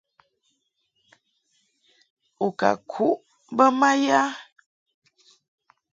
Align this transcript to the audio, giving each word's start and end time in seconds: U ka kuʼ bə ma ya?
U 2.45 2.47
ka 2.59 2.69
kuʼ 2.91 3.15
bə 3.55 3.65
ma 3.79 3.89
ya? 4.05 4.21